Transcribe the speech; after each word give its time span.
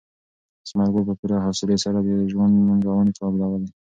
ثمر 0.69 0.87
ګل 0.93 1.03
په 1.09 1.13
پوره 1.19 1.37
حوصلې 1.45 1.77
سره 1.83 1.99
د 2.01 2.09
ژوند 2.31 2.53
ننګونې 2.67 3.11
قبلولې. 3.19 3.69